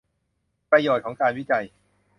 [0.71, 1.65] ประโยชน์ของการวิจัย